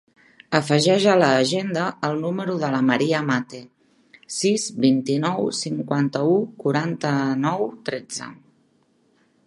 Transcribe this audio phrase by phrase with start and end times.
[0.59, 3.61] Afegeix a l'agenda el número de la Maria Mate:
[4.39, 8.31] sis, vint-i-nou, cinquanta-u, quaranta-nou, tretze.